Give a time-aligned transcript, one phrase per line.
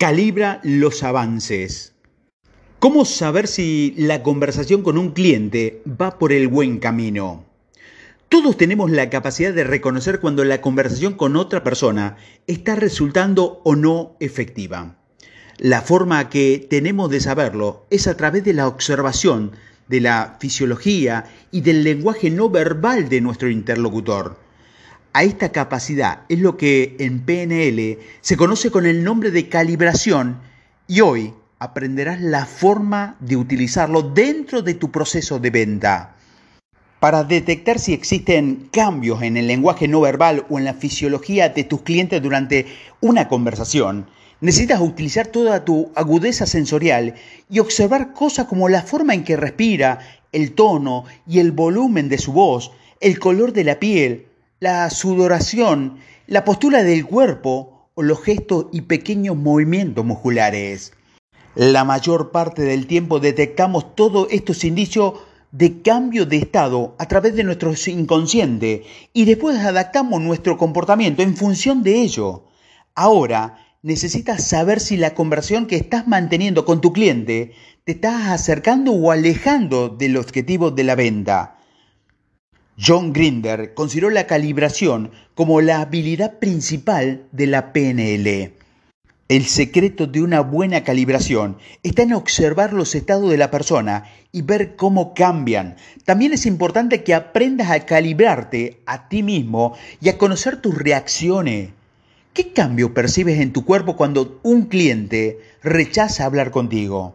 [0.00, 1.92] Calibra los avances.
[2.78, 7.44] ¿Cómo saber si la conversación con un cliente va por el buen camino?
[8.30, 12.16] Todos tenemos la capacidad de reconocer cuando la conversación con otra persona
[12.46, 14.96] está resultando o no efectiva.
[15.58, 19.52] La forma que tenemos de saberlo es a través de la observación
[19.86, 24.38] de la fisiología y del lenguaje no verbal de nuestro interlocutor.
[25.12, 30.38] A esta capacidad es lo que en PNL se conoce con el nombre de calibración
[30.86, 36.14] y hoy aprenderás la forma de utilizarlo dentro de tu proceso de venta.
[37.00, 41.64] Para detectar si existen cambios en el lenguaje no verbal o en la fisiología de
[41.64, 42.66] tus clientes durante
[43.00, 44.06] una conversación,
[44.40, 47.16] necesitas utilizar toda tu agudeza sensorial
[47.48, 49.98] y observar cosas como la forma en que respira,
[50.30, 52.70] el tono y el volumen de su voz,
[53.00, 54.28] el color de la piel,
[54.60, 60.92] la sudoración, la postura del cuerpo o los gestos y pequeños movimientos musculares.
[61.54, 65.14] La mayor parte del tiempo detectamos todos estos indicios
[65.50, 71.38] de cambio de estado a través de nuestro inconsciente y después adaptamos nuestro comportamiento en
[71.38, 72.44] función de ello.
[72.94, 78.92] Ahora necesitas saber si la conversión que estás manteniendo con tu cliente te estás acercando
[78.92, 81.56] o alejando del objetivo de la venta.
[82.82, 88.54] John Grinder consideró la calibración como la habilidad principal de la PNL.
[89.28, 94.40] El secreto de una buena calibración está en observar los estados de la persona y
[94.40, 95.76] ver cómo cambian.
[96.06, 101.68] También es importante que aprendas a calibrarte a ti mismo y a conocer tus reacciones.
[102.32, 107.14] ¿Qué cambio percibes en tu cuerpo cuando un cliente rechaza hablar contigo?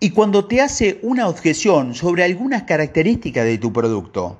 [0.00, 4.38] Y cuando te hace una objeción sobre algunas características de tu producto.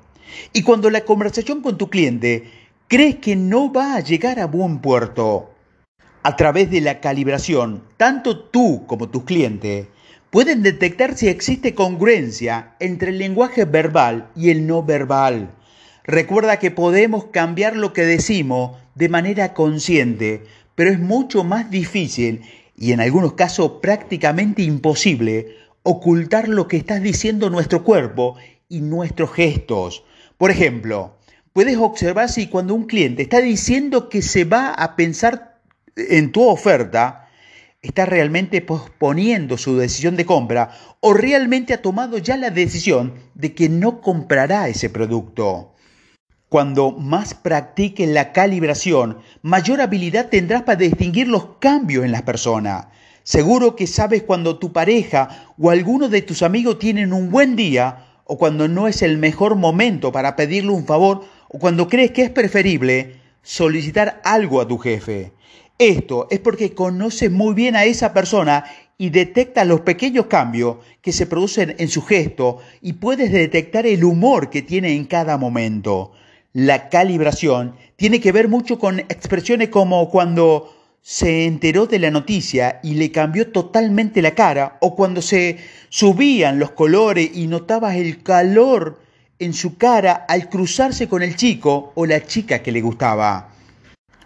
[0.53, 2.51] Y cuando la conversación con tu cliente
[2.87, 5.51] crees que no va a llegar a buen puerto,
[6.23, 9.87] a través de la calibración, tanto tú como tus clientes
[10.29, 15.51] pueden detectar si existe congruencia entre el lenguaje verbal y el no verbal.
[16.03, 20.43] Recuerda que podemos cambiar lo que decimos de manera consciente,
[20.75, 22.41] pero es mucho más difícil
[22.77, 28.35] y en algunos casos prácticamente imposible ocultar lo que estás diciendo nuestro cuerpo
[28.69, 30.03] y nuestros gestos.
[30.37, 31.17] Por ejemplo,
[31.51, 35.59] puedes observar si cuando un cliente está diciendo que se va a pensar
[35.95, 37.27] en tu oferta,
[37.81, 43.55] está realmente posponiendo su decisión de compra o realmente ha tomado ya la decisión de
[43.55, 45.73] que no comprará ese producto.
[46.49, 52.87] Cuando más practiques la calibración, mayor habilidad tendrás para distinguir los cambios en las personas.
[53.23, 58.06] Seguro que sabes cuando tu pareja o alguno de tus amigos tienen un buen día
[58.27, 62.23] o cuando no es el mejor momento para pedirle un favor o cuando crees que
[62.23, 65.31] es preferible solicitar algo a tu jefe.
[65.79, 68.65] Esto es porque conoces muy bien a esa persona
[68.97, 74.03] y detectas los pequeños cambios que se producen en su gesto y puedes detectar el
[74.03, 76.11] humor que tiene en cada momento.
[76.53, 80.73] La calibración tiene que ver mucho con expresiones como cuando
[81.09, 85.57] se enteró de la noticia y le cambió totalmente la cara, o cuando se
[85.87, 88.99] subían los colores y notabas el calor
[89.39, 93.53] en su cara al cruzarse con el chico o la chica que le gustaba.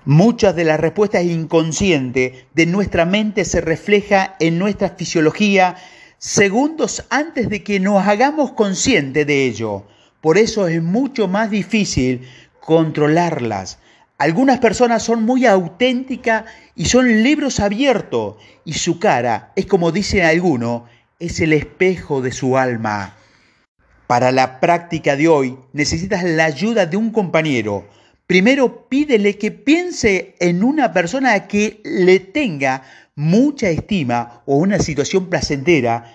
[0.06, 5.76] Muchas de las respuestas inconscientes de nuestra mente se refleja en nuestra fisiología
[6.18, 9.84] segundos antes de que nos hagamos conscientes de ello.
[10.20, 12.28] Por eso es mucho más difícil
[12.60, 13.78] controlarlas.
[14.22, 16.44] Algunas personas son muy auténticas
[16.76, 20.84] y son libros abiertos y su cara es como dicen algunos,
[21.18, 23.16] es el espejo de su alma.
[24.06, 27.90] Para la práctica de hoy necesitas la ayuda de un compañero.
[28.28, 32.84] Primero pídele que piense en una persona que le tenga
[33.16, 36.14] mucha estima o una situación placentera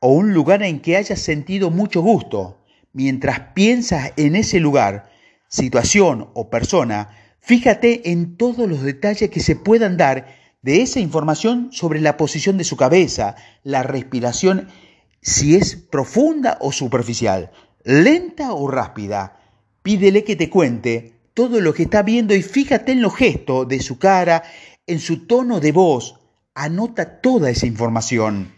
[0.00, 2.64] o un lugar en que haya sentido mucho gusto.
[2.94, 5.10] Mientras piensas en ese lugar,
[5.48, 11.70] situación o persona, Fíjate en todos los detalles que se puedan dar de esa información
[11.72, 13.34] sobre la posición de su cabeza,
[13.64, 14.68] la respiración,
[15.20, 17.50] si es profunda o superficial,
[17.82, 19.40] lenta o rápida.
[19.82, 23.80] Pídele que te cuente todo lo que está viendo y fíjate en los gestos de
[23.80, 24.44] su cara,
[24.86, 26.20] en su tono de voz.
[26.54, 28.52] Anota toda esa información.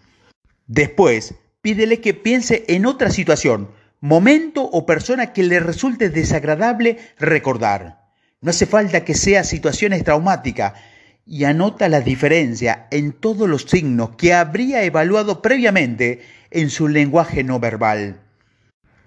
[0.67, 3.71] Después, pídele que piense en otra situación,
[4.03, 8.04] momento o persona que le resulte desagradable recordar.
[8.45, 10.75] No hace falta que sea situaciones traumáticas
[11.27, 16.21] y anota la diferencia en todos los signos que habría evaluado previamente
[16.51, 18.21] en su lenguaje no verbal.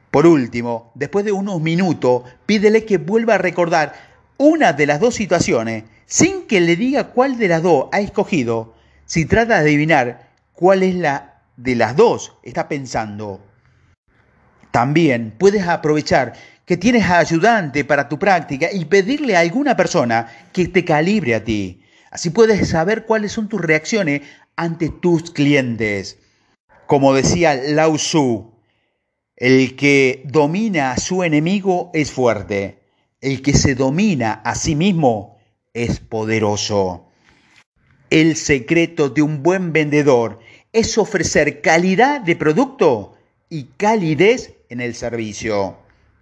[0.10, 3.94] Por último, después de unos minutos, pídele que vuelva a recordar
[4.38, 8.74] una de las dos situaciones sin que le diga cuál de las dos ha escogido.
[9.06, 13.40] Si trata de adivinar cuál es la de las dos, está pensando.
[14.72, 16.34] También puedes aprovechar
[16.68, 21.44] que tienes ayudante para tu práctica y pedirle a alguna persona que te calibre a
[21.44, 21.82] ti.
[22.12, 24.24] Así puedes saber cuáles son tus reacciones
[24.58, 26.20] ante tus clientes.
[26.86, 28.52] Como decía Lao Tzu,
[29.38, 32.84] el que domina a su enemigo es fuerte.
[33.22, 35.38] El que se domina a sí mismo
[35.74, 37.08] es poderoso.
[38.10, 40.40] El secreto de un buen vendedor
[40.74, 43.16] es ofrecer calidad de producto
[43.50, 45.87] y calidez en el servicio.